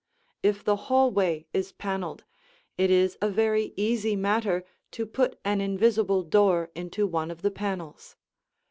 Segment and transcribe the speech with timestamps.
[0.41, 2.23] If the hallway is paneled,
[2.75, 7.51] it is a very easy matter to put an invisible door into one of the
[7.51, 8.15] panels.